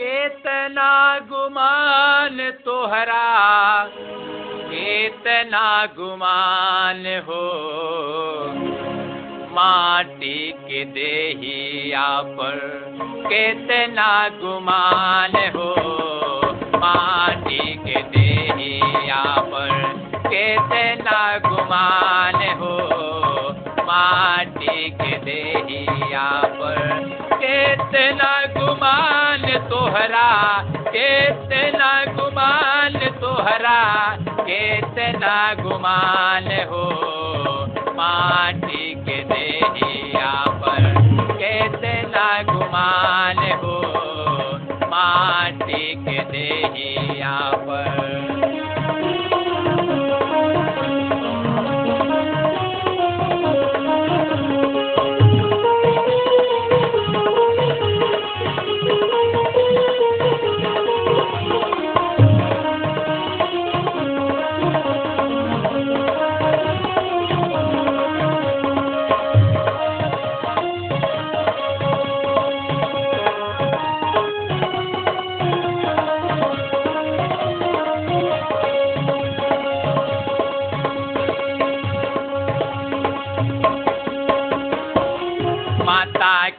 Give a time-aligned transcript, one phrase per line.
[0.00, 3.84] केतना गुमान तोहरा,
[4.60, 7.42] केतना गुमान हो।
[9.52, 12.58] माटी के देहिया पर
[13.26, 15.74] केतना गुमान हो।
[16.76, 19.82] माटी के देहिया पर
[20.26, 22.78] केतना गुमान हो।
[23.80, 30.28] माटी के देहिया पर कितना गुमान तोहरा
[30.88, 33.80] कितना गुमान तोहरा
[34.40, 36.84] कितना गुमान हो
[37.96, 40.88] माटी के देहिया पर।
[41.42, 43.76] कितना गुमान हो
[44.86, 47.38] माटी के देहिया
[47.68, 48.39] पर।
[86.20, 86.50] ta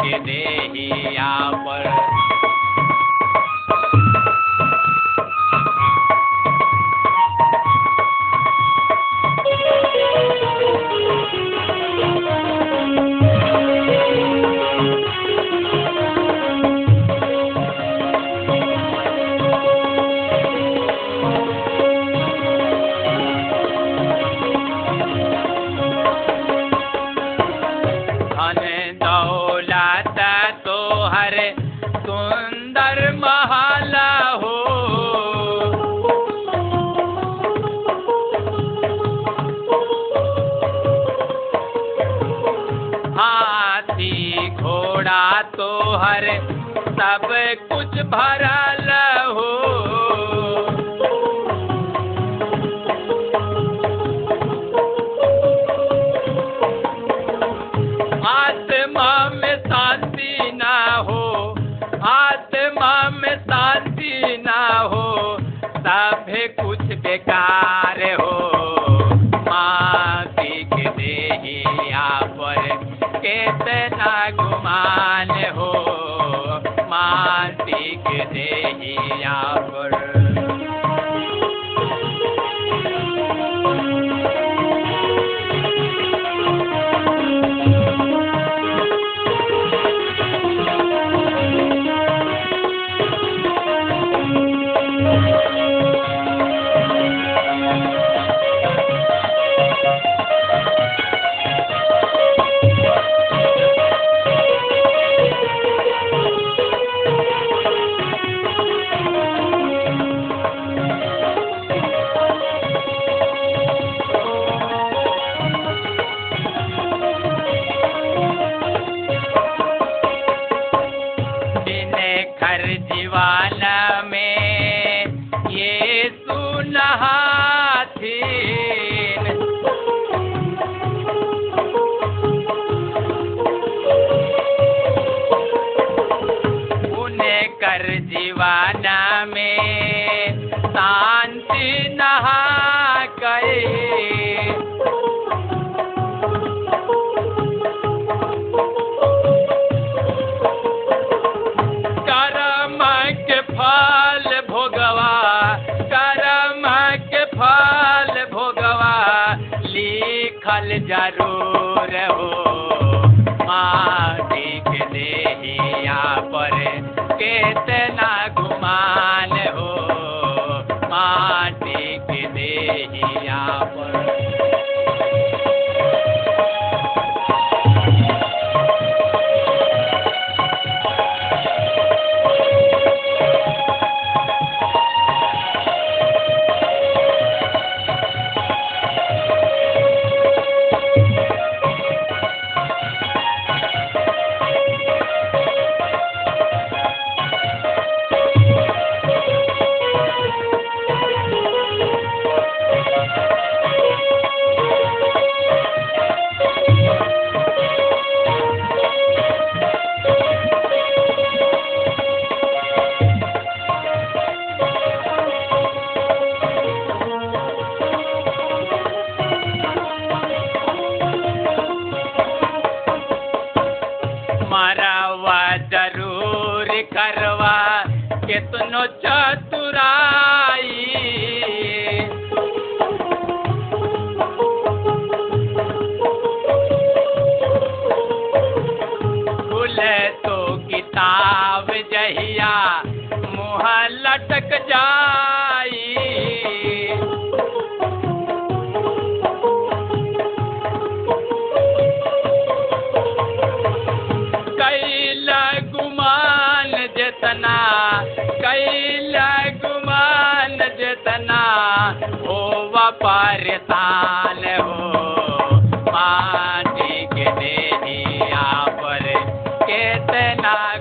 [0.00, 2.03] के देहिया पर।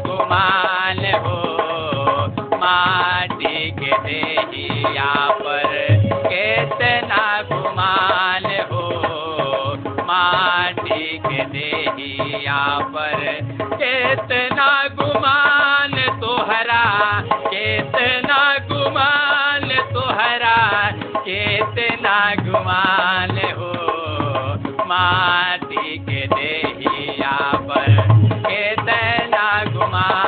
[0.08, 1.38] गुमान हो,
[2.64, 5.12] माटी के देहिया
[5.42, 5.72] पर
[6.28, 8.86] कितना गुमान हो,
[10.12, 12.62] माटी के देहिया
[12.96, 13.22] पर
[13.84, 14.70] कितना
[15.02, 16.84] गुमान तोहरा,
[17.54, 18.42] कितना
[18.72, 20.58] गुमान तोहरा,
[21.28, 23.72] कितना गुमान हो,
[24.92, 25.63] माटी
[29.94, 30.23] कितना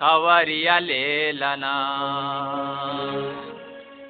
[0.00, 1.72] खवरिया ले लाना।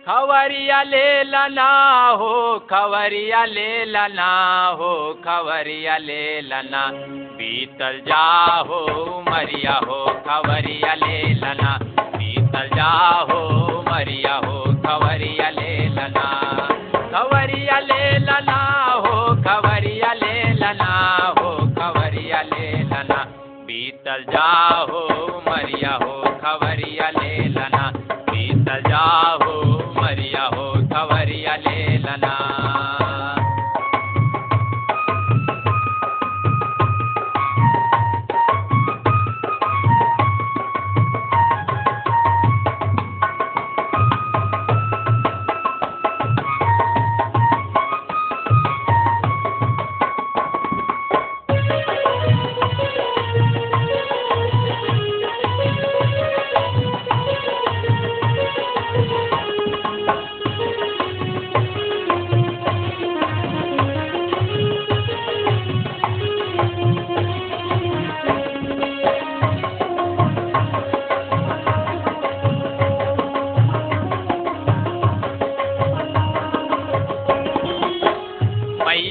[0.07, 1.69] खवरिया ले लाना
[2.09, 4.29] हो, खवरिया ले लाना
[4.67, 6.91] हो, खवरिया ले लाना।
[7.37, 8.81] बीतल जा हो
[9.29, 11.79] मरिया हो, खवरिया ले लाना।
[12.17, 12.93] बीतल जा
[13.31, 13.41] हो
[13.89, 16.27] मरिया हो, खवरिया ले लाना।
[17.13, 20.93] खवरिया ले लाना हो, खवरिया ले लाना
[21.39, 23.25] हो, खवरिया ले लाना।
[23.67, 25.14] बीतल जा हो
[28.75, 32.84] बीतल जाओ मरिया हो खवरिया ले लाना।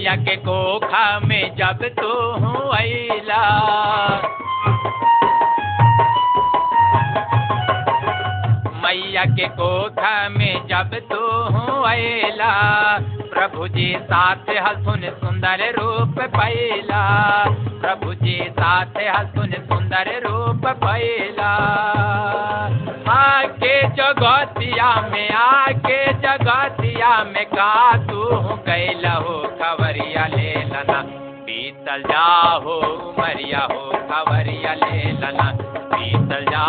[0.04, 2.10] मैया के कोखा में जब तू
[2.44, 3.44] हूँ अला
[8.84, 11.20] मैया के कोखा में जब तू
[11.56, 12.54] हूँ अला
[13.34, 17.04] प्रभु जी साथ हसुन सुंदर रूप पैला
[17.84, 21.52] प्रभु जी साथ हसुन सुंदर रूप पैला
[23.10, 31.02] आके जगतिया में, आके जगतिया में का तू कैला हो खबरिया ले लना।
[31.44, 32.82] पीतल जा हो
[33.20, 36.64] मरिया हो खबरिया ले लना। पीतल जा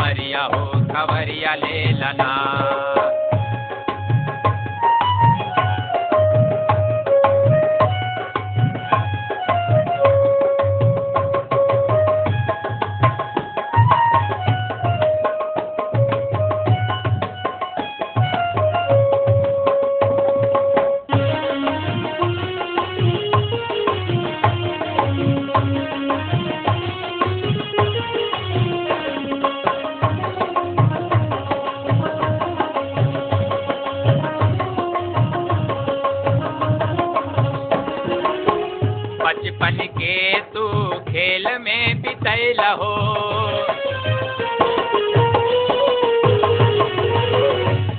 [0.00, 2.32] मरिया हो खबरिया ले लना।
[42.24, 42.92] में हो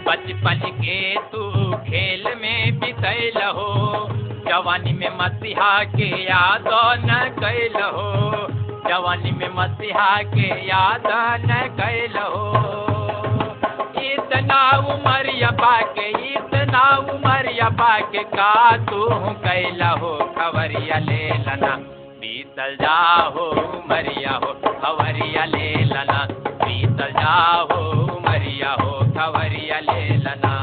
[0.07, 0.97] बचपन के
[1.31, 1.41] तू
[1.87, 3.67] खेल में बिसैल हो
[4.47, 6.67] जवानी में मसीहा के याद
[7.05, 8.07] न कैल हो
[8.89, 11.07] जवानी में मसीहा के याद
[11.51, 12.45] न कैल हो
[14.11, 14.61] इतना
[14.93, 16.83] उमरिया पाके इतना
[17.15, 18.53] उमरिया पाके का
[18.91, 19.05] तू
[19.45, 21.75] कैला हो खबरिया ले लना।
[22.53, 23.45] बीतल जाओ
[23.89, 26.19] मरिया हो खवरिया ले लना।
[26.61, 27.63] बीतल जा
[28.29, 30.53] मरिया हो खवरिया ले लना।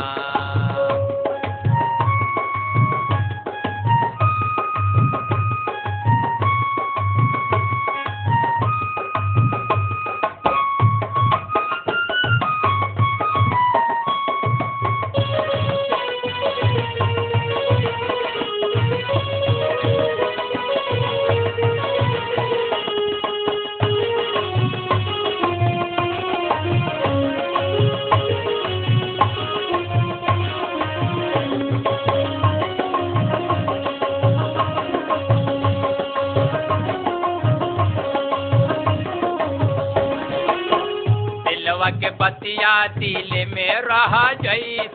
[42.03, 44.15] के बतिया दिल में रह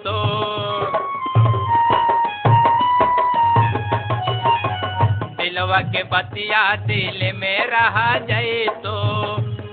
[0.06, 0.16] तो
[5.42, 7.98] दिलवा के बतिया दिल में रह
[8.86, 8.96] तो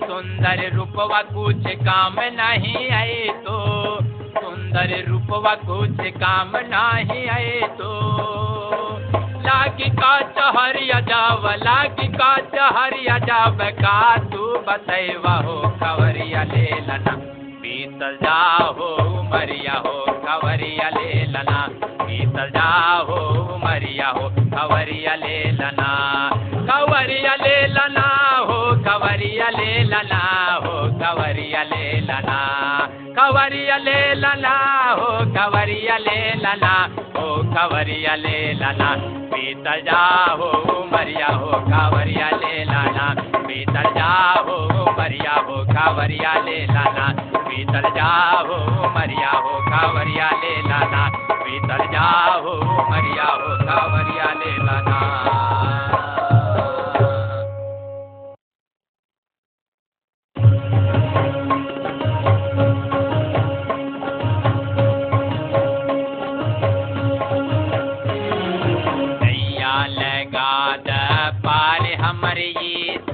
[0.06, 3.58] सुंदर रूपवा कुछ काम नहीं आए तो
[4.40, 7.90] सुंदर रूपवा कुछ काम नहीं आए तो
[9.46, 13.98] लागी का चहरिया जाव, लागी का चहरिया जाव, का
[14.32, 17.14] तू बतैवा हो कवरिया ले लना
[17.62, 18.90] बीतल जाहो,
[19.32, 19.94] मरिया हो
[20.26, 21.60] कवरिया ले लना
[22.04, 23.20] बीतल जाहो,
[23.64, 25.90] मरिया हो कवरिया ले लना
[26.68, 28.06] खबरिया ले लना
[28.48, 30.20] हो खबरिया ले लना
[30.64, 32.38] हो खबरिया ले लना
[33.18, 34.54] खबरिया ले लना
[35.00, 36.72] हो खबरिया ले लना
[37.16, 38.90] हो खबरिया ले लना
[39.34, 40.02] बीतल जा
[40.40, 43.06] हो उमरिया हो खबरिया ले लाना
[43.48, 44.10] बीतल जा
[44.48, 47.06] हो उमरिया हो खबरिया ले लाना
[47.48, 48.10] बीतल जा
[48.48, 51.04] हो उमरिया हो खबरिया ले लाना
[51.44, 52.08] बीतल जा
[52.46, 55.00] हो उमरिया हो खबरिया ले लाना
[71.46, 73.11] पार हमारी यीशु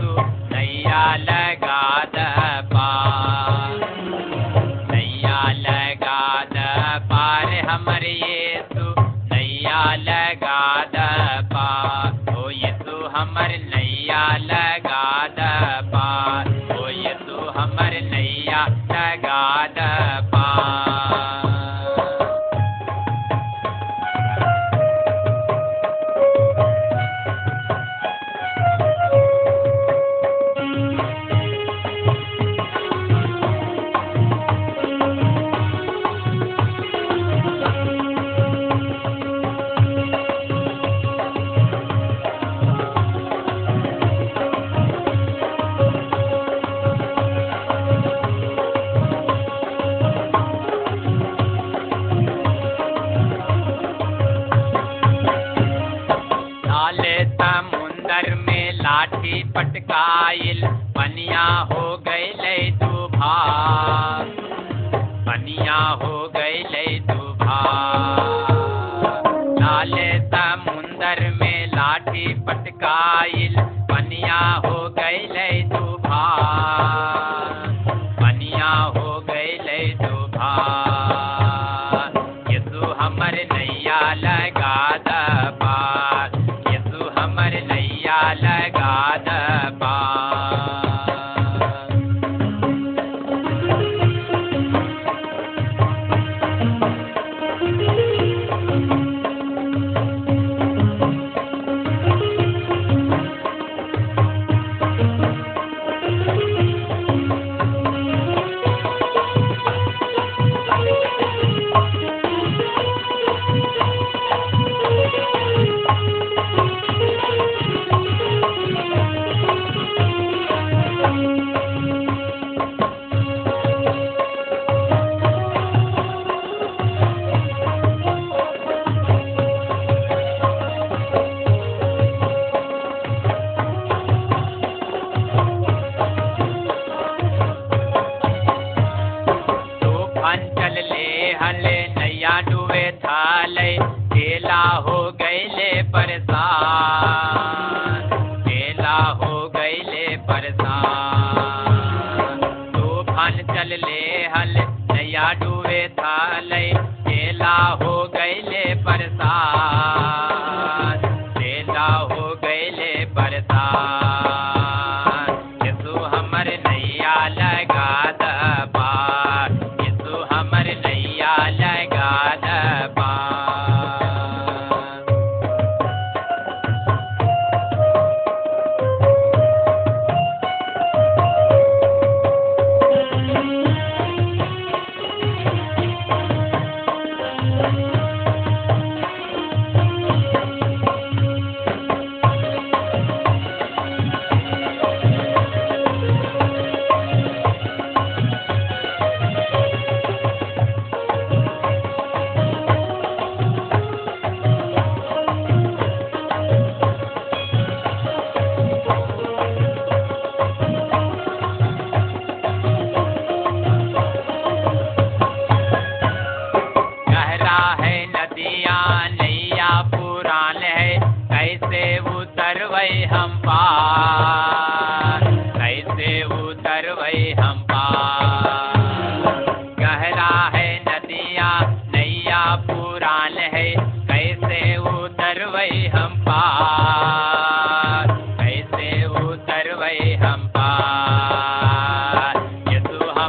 [79.09, 80.98] हो गई दुभार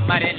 [0.09, 0.38] यीशु हमर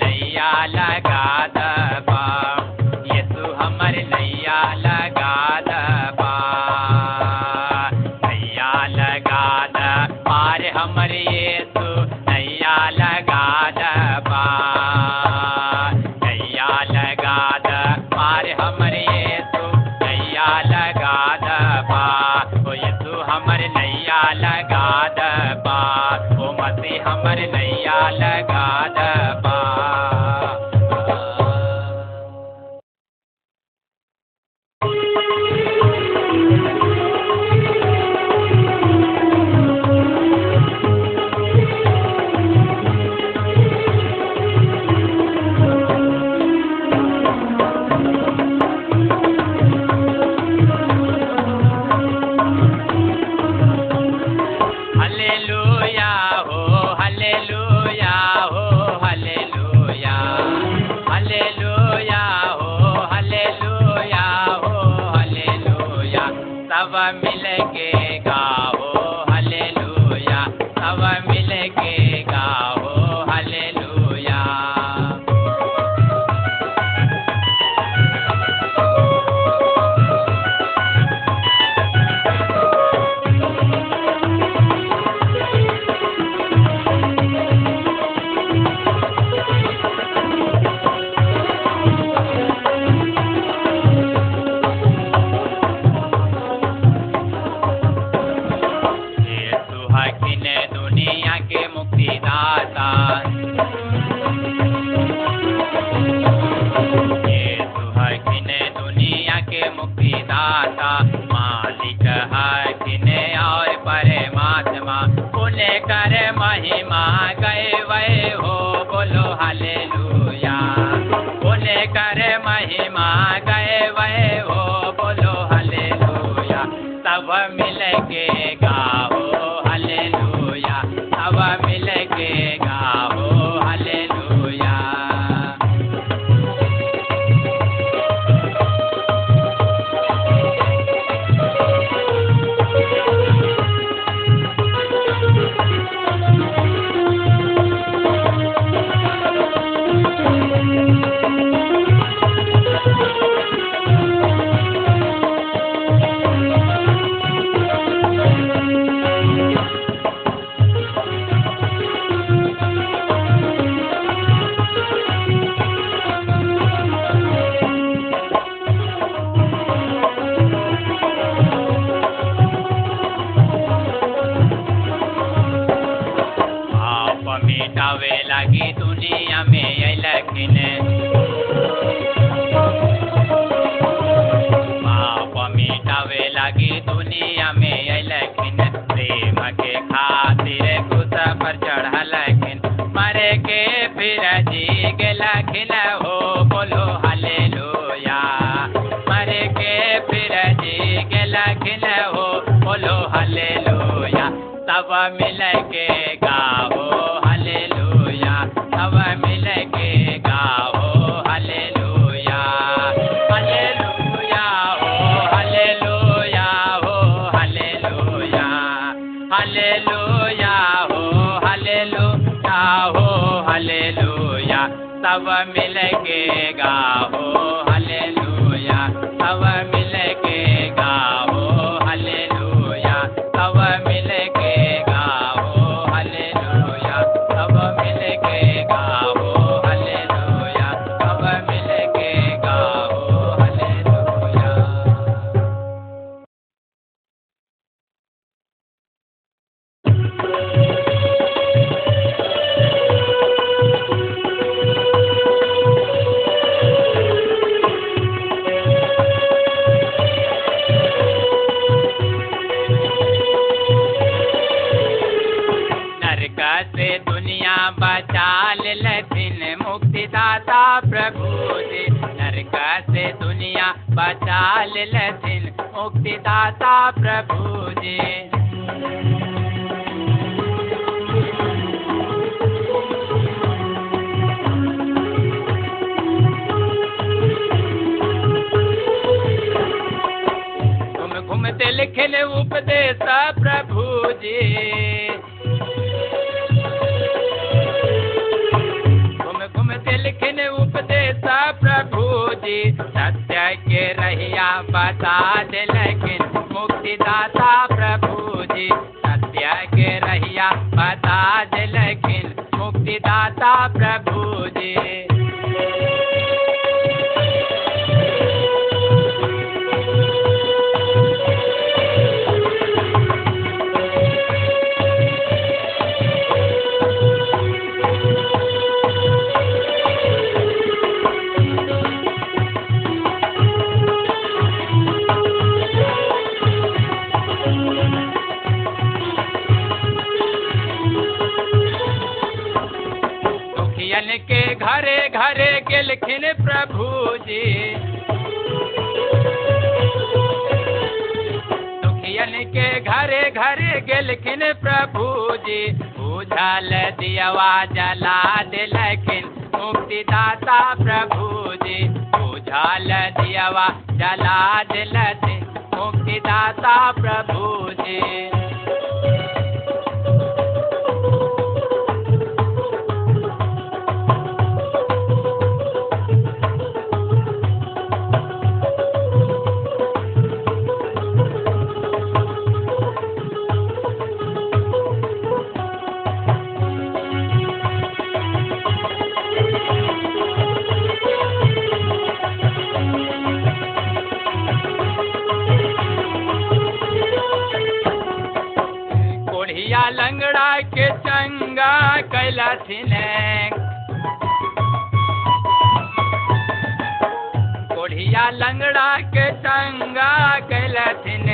[408.11, 410.13] भैया लंगड़ा के संगा
[410.51, 411.27] कैलथिन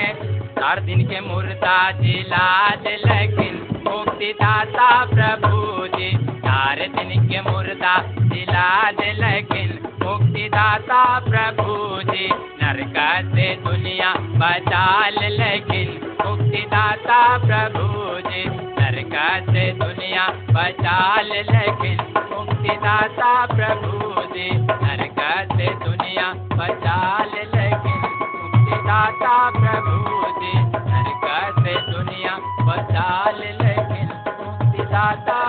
[0.58, 3.54] चार दिन के मुर्दा जिलाज लखिन
[3.86, 6.10] मुक्ति दाता प्रभु जी
[6.44, 7.94] चार दिन के मुर्दा
[8.32, 9.72] जिलाज लेकिन
[10.04, 12.28] मुक्ति दाता प्रभु जी
[12.62, 12.98] नरक
[13.32, 15.88] से दुनिया बचाल, लेकिन
[16.26, 18.44] मुक्ति दाता प्रभु जी
[18.80, 19.16] नरक
[19.50, 21.96] से दुनिया बचाल, लेकिन
[22.32, 26.26] मुक्ति दाता प्रभु जी नरक कैसे दुनिया
[26.58, 29.94] बचाल लगी। मुक्तिदाता प्रभु
[30.36, 30.52] दे
[31.24, 32.34] कैसे दुनिया
[32.68, 35.40] बचाल लगी। मुक्तिदाता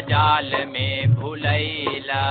[0.00, 2.24] जाल में भुलैला।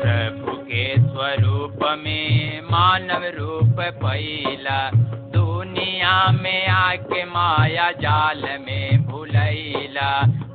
[0.00, 4.90] प्रभु के स्वरूप में मानव रूप पैला
[5.34, 10.10] दुनिया में आके माया जाल में भुलैला।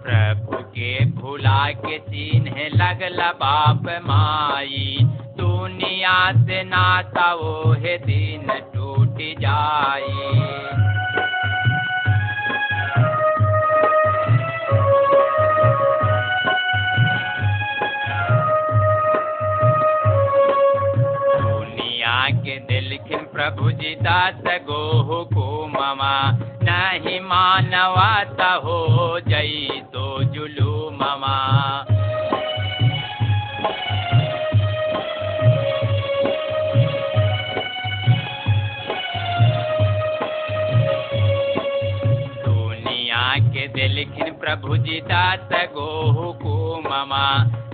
[0.06, 3.63] प्रभु के भुला के चिन्ह लगला बाप
[22.14, 26.14] दुनिया के दिलखिन प्रभु जी दास गो हुकुममा
[26.70, 28.78] नहीं मानवाता हो
[29.30, 31.34] जई तो जुलूममा
[42.46, 43.24] दुनिया
[43.54, 47.26] के दिलखिन प्रभु जी दास गो हुकुममा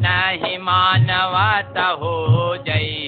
[0.06, 2.14] नहीं मानवाता हो
[2.68, 2.99] जई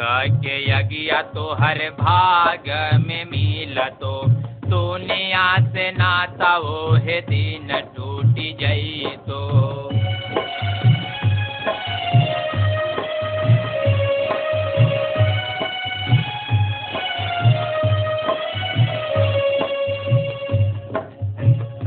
[0.00, 2.68] के यज्ञ तो हर भाग
[3.06, 4.12] में मिल तो।
[4.68, 9.40] दुनिया से नाता वो है दिन टूट जई तो।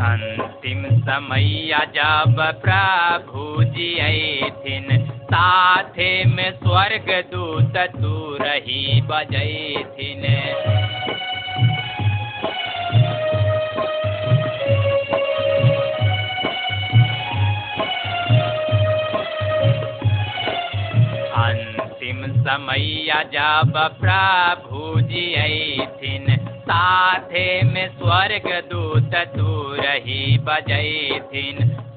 [0.01, 10.23] अंतिम समैया जब प्रभु जी ऐथिन साथे में स्वर्ग दूत तू रही बजैथिन।
[21.43, 31.88] अंतिम समैया जब प्रभु जी ऐथिन, साथे में स्वर्ग दूत तू रही सुन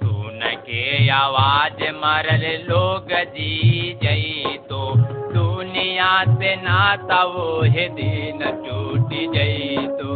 [0.44, 4.94] के आवाज़ मरल लोग जी जई तो।
[5.34, 10.10] दुनिया से नाता वो हे दिन टूट जई तो।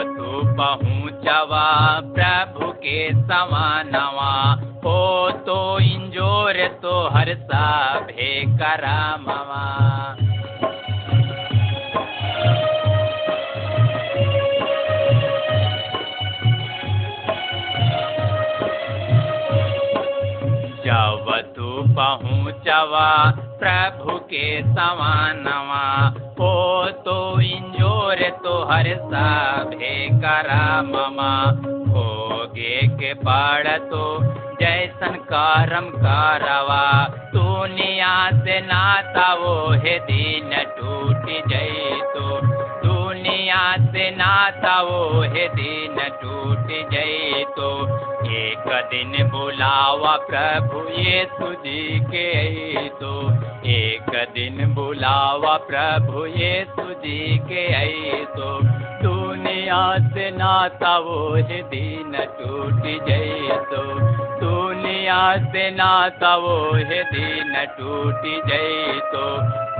[0.00, 1.66] तू पहुँचवा
[2.14, 4.32] प्रभु के समानवा
[4.84, 7.64] हो तो इंजोर तो हर सा
[8.06, 9.64] भे करामवा
[20.86, 23.08] जब तू पहुँचवा
[23.62, 25.84] प्रभु के समानवा
[26.40, 26.54] हो
[27.06, 29.28] तो इंजोर तो हर सा
[29.74, 31.30] भे कराममा
[32.40, 34.04] होगे के पड़ तो
[34.60, 36.84] जैसन करम करवा
[37.34, 42.40] दुनिया से नाता वो है दिन टूट जई तो।
[42.86, 47.70] दुनिया से नाता वो है दिन टूट जई तो।
[48.38, 53.14] एक दिन बुलावा प्रभु ये जी के तो।
[53.70, 58.48] एक दिन बुलावा प्रभु यीशु जी के आई तो
[59.02, 61.20] दुनिया से नाता वो
[61.72, 63.84] दिन टूट जई तो
[64.40, 65.20] दुनिया
[65.52, 66.58] से नाता वो
[67.12, 69.24] दिन टूट जई तो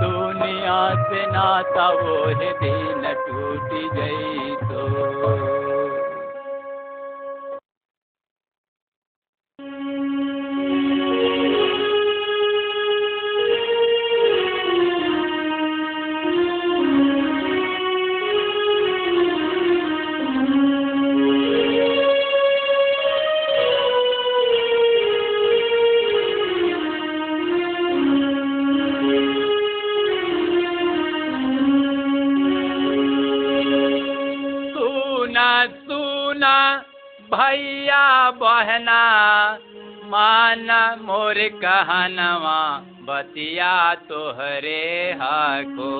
[0.01, 5.40] दुनिया से नाता वो दिन टूट जई तो
[38.31, 39.01] बहना,
[40.05, 40.67] मान
[41.01, 42.59] मोर कहनवा,
[43.01, 45.91] बतिया तोहरे हको।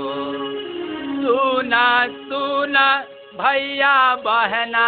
[1.21, 2.87] सुना सुना,
[3.37, 4.87] भैया बहना,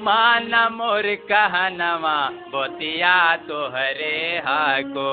[0.00, 2.16] माना मोर कहनवा,
[2.54, 5.10] बतिया तोहरे हको।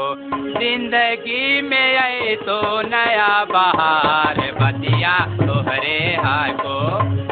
[0.59, 6.79] ज़िंदगी में आई तो नया बहार, बतिया तोहरे हको।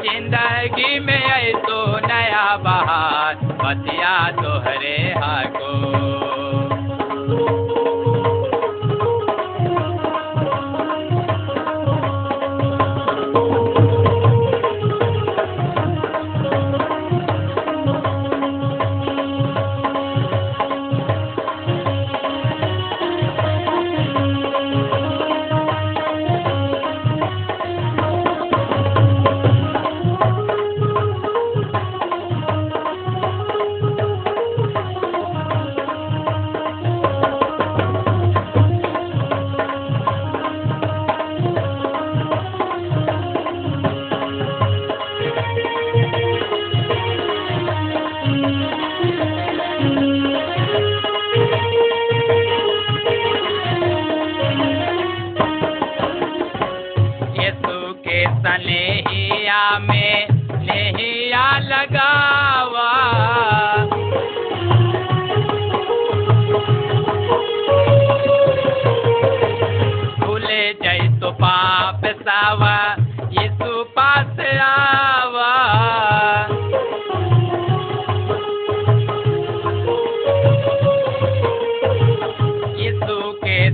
[0.02, 5.73] ज़िंदगी में आई तो नया बहार बतिया तोहरे हको।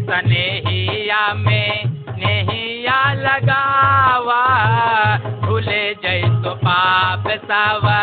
[0.06, 1.84] सनेहिया में
[2.20, 4.42] नेहिया लगावा।
[5.46, 8.00] भूले जई तो पाप सावा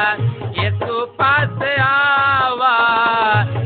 [0.59, 2.75] यीशु पास आवा।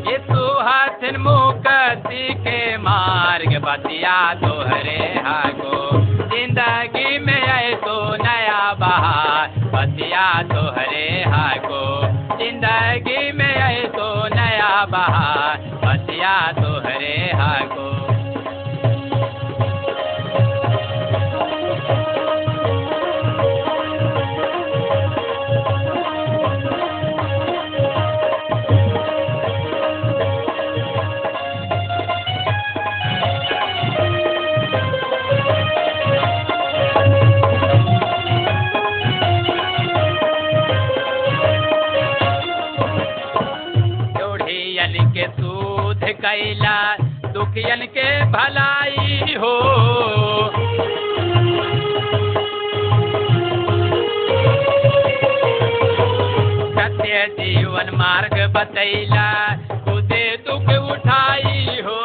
[0.09, 5.79] यीशु हथिन मुक्ति के मार्ग बतिया तोहरे हागो।
[6.31, 11.85] ज़िंदगी में आए तो नया बहार बतिया तोहरे हागो।
[12.39, 15.70] ज़िंदगी में आए तो नया बहार
[57.81, 59.29] जीवन मार्ग बतैला
[59.85, 62.01] खुदे दुख उठाई हो।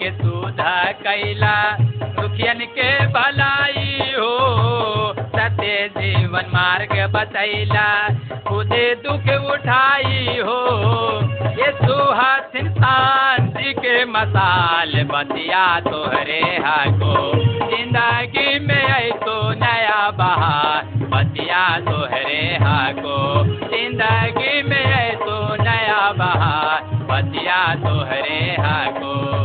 [0.00, 1.56] के सुधा कैला,
[2.20, 4.32] दुखियन के भलाई हो।
[5.18, 7.88] सत्य जीवन मार्ग बतैला
[8.48, 11.29] खुदे दुख उठाई हो।
[11.76, 12.68] सुहासिन
[13.56, 17.14] जी के मसाल बतिया तोहरे हको
[17.70, 23.18] ज़िंदगी में आई तो नया बहार, बतिया तोहरे हको
[23.66, 29.39] ज़िंदगी में आई तो नया बहार, बतिया तोहरे हागो।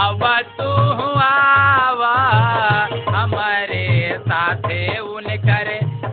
[0.00, 0.22] अब
[0.58, 0.68] तू
[1.22, 2.14] आवा
[3.16, 3.86] हमारे
[4.28, 5.68] साथे उनकर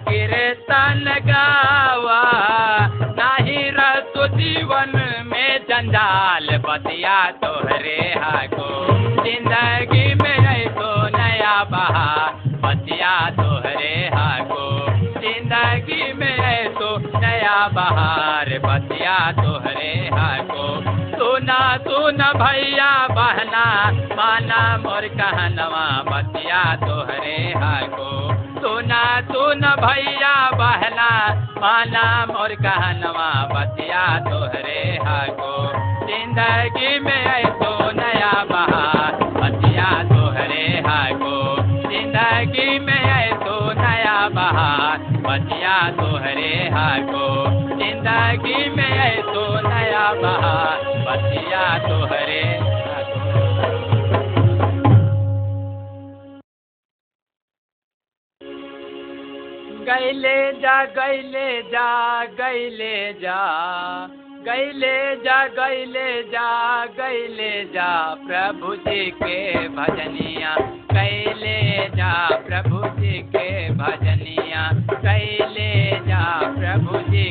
[0.09, 1.05] कीर्तन
[4.39, 4.91] जीवन
[5.25, 8.69] में जंजाल बतिया तोहरे हागो
[9.23, 12.33] ज़िंदगी में ऐसो नया बहार
[12.65, 14.67] बतिया तोहरे हागो
[15.21, 20.48] ज़िंदगी में ऐसो नया बहार, बतिया तोहरे हागो
[21.69, 23.65] सुना सुना भैया बहना
[24.17, 28.09] माना मोर कहनवा, बतिया तोहरे हागो
[28.61, 31.09] सुना सुना भैया बहना
[31.61, 35.53] माना मोर कहनवा, बतिया तोहरे हागो
[36.09, 41.37] ज़िंदगी में तो नया बहार बतिया तोहरे हागो
[41.89, 43.38] ज़िंदगी में
[43.79, 47.27] नया बहार बतिया तोहरे हागो।
[47.77, 52.43] ज़िंदगी में है तो नया बहार बतिया तोहरे
[59.89, 61.89] गैले जा गैले जा
[62.39, 63.37] गैले जा।
[64.43, 66.49] गैले जा गैले जा
[66.97, 67.89] गैले जा,
[68.27, 70.55] प्रभु जी के भजनिया।
[70.91, 72.13] गैले जा,
[72.47, 75.71] प्रभु जी के भजनिया कैले
[76.07, 76.23] जा
[76.59, 77.25] प्रभु जी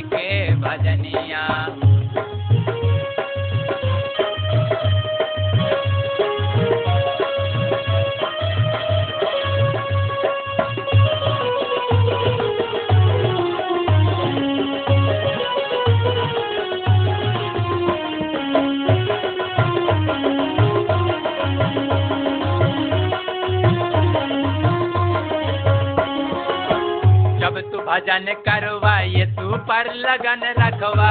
[28.09, 31.09] भजन करवा ये तू पर लगन रखवा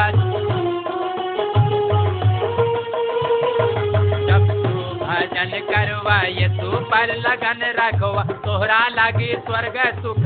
[4.17, 10.23] भजन करवा ये तू पर लगन रखवा, तोहरा लगी स्वर्ग सुख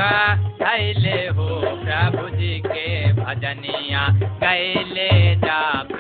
[0.62, 1.48] गैले हो
[1.84, 2.88] प्रभु जी के
[3.22, 4.08] भजनिया,
[4.44, 5.10] गैले
[5.44, 5.91] जी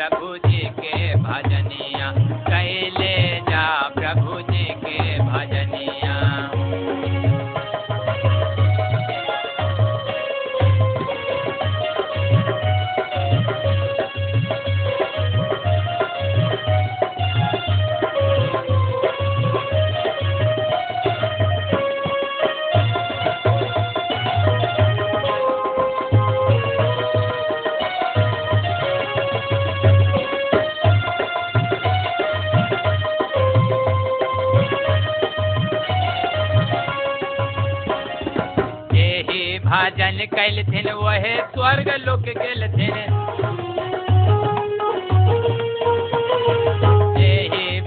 [39.71, 42.95] भजन कैलथिन, वहे स्वर्ग लोक गेलथिन।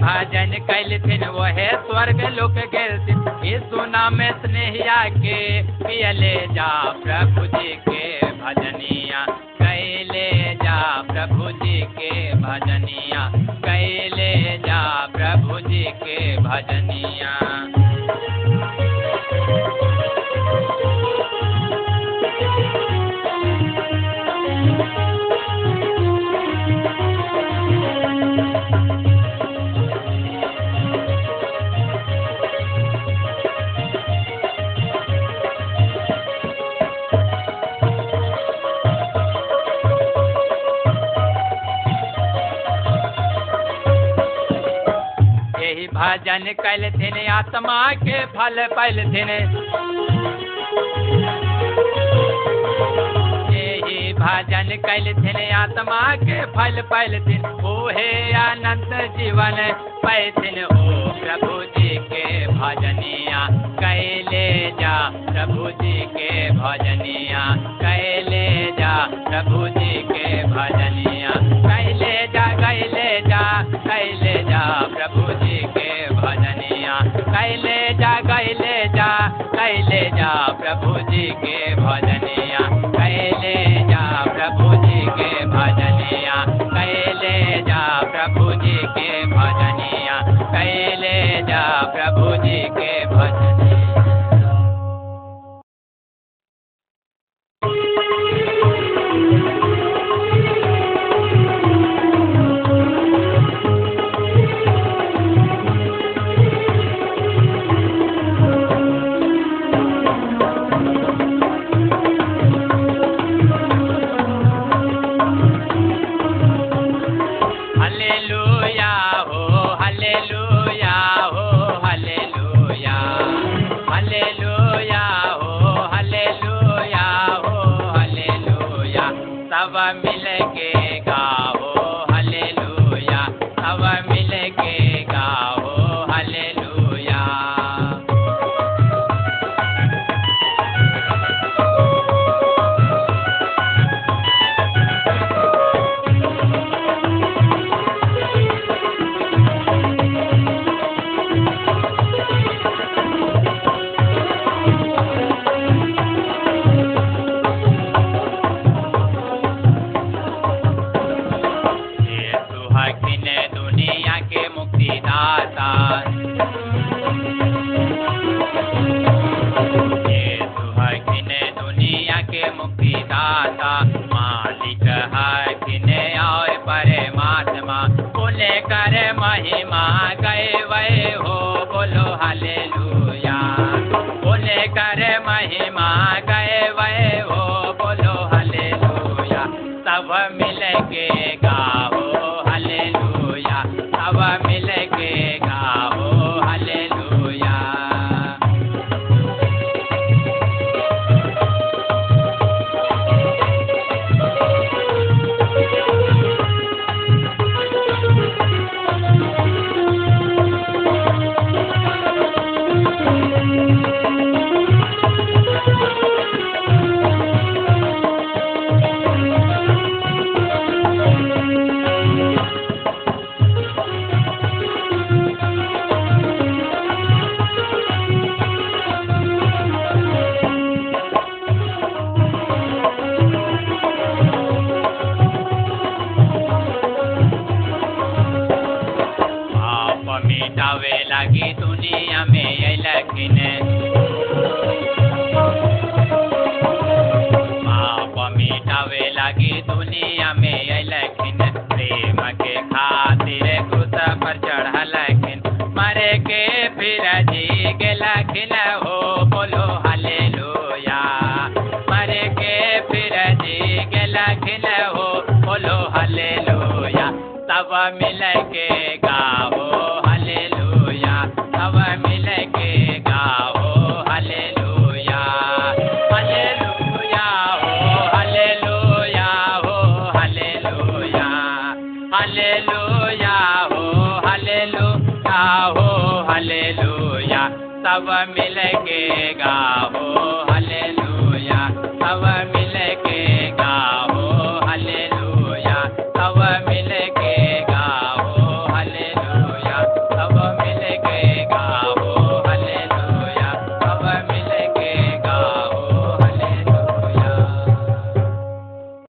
[0.01, 3.25] भजन कैलथिन, वहे स्वर्ग लोक गेलथिन।
[3.69, 9.25] सुना में स्नेहिया के पियले जा प्रभु जी के भजनिया।
[9.61, 17.39] कैले जा प्रभु जी के भजनिया। कैले जा प्रभु जी के भजनिया।
[45.95, 49.29] भजन कैलथिन, आत्मा के फल पैलथिन।
[53.55, 58.09] यही भजन कैलथिन, आत्मा के फल पैलथिन। ओहे
[58.41, 59.57] अनंत जीवन
[60.05, 60.67] पैथिन ओ
[61.21, 63.47] प्रभु जी के भजनिया
[63.79, 64.45] कैले
[64.81, 67.43] जा प्रभु जी के भजनिया
[67.81, 68.45] कैले
[68.79, 68.95] जा
[69.29, 71.14] प्रभु जी के भजनिया।
[80.25, 80.94] कैले जा प्रभु